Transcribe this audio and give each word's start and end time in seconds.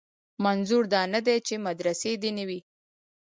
منظور 0.43 0.83
دا 0.93 1.01
نه 1.13 1.19
دی 1.27 1.37
چې 1.47 1.55
مدرسې 1.67 2.11
دې 2.21 2.31
نه 2.37 2.43
وي. 2.47 2.59